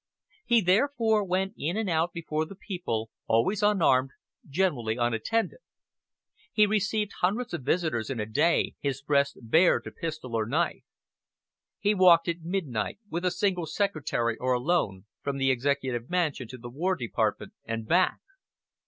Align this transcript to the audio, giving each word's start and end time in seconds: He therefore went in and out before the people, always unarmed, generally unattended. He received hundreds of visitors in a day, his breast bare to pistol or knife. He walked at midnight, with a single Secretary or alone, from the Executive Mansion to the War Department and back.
He 0.47 0.61
therefore 0.61 1.23
went 1.23 1.53
in 1.55 1.77
and 1.77 1.87
out 1.87 2.11
before 2.11 2.45
the 2.47 2.55
people, 2.55 3.11
always 3.27 3.61
unarmed, 3.61 4.09
generally 4.49 4.97
unattended. 4.97 5.59
He 6.51 6.65
received 6.65 7.11
hundreds 7.21 7.53
of 7.53 7.61
visitors 7.61 8.09
in 8.09 8.19
a 8.19 8.25
day, 8.25 8.73
his 8.79 9.03
breast 9.03 9.37
bare 9.43 9.79
to 9.81 9.91
pistol 9.91 10.33
or 10.35 10.47
knife. 10.47 10.81
He 11.77 11.93
walked 11.93 12.27
at 12.27 12.41
midnight, 12.41 12.97
with 13.11 13.23
a 13.25 13.29
single 13.29 13.67
Secretary 13.67 14.37
or 14.39 14.53
alone, 14.53 15.05
from 15.21 15.37
the 15.37 15.51
Executive 15.51 16.09
Mansion 16.09 16.47
to 16.47 16.57
the 16.57 16.71
War 16.71 16.95
Department 16.95 17.53
and 17.63 17.87
back. 17.87 18.17